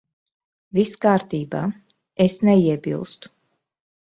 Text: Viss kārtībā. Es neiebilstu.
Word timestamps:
Viss 0.77 0.93
kārtībā. 1.03 1.61
Es 2.27 2.41
neiebilstu. 2.51 3.35